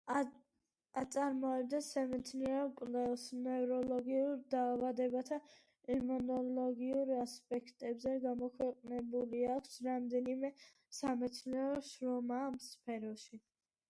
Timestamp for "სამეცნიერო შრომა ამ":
11.03-12.59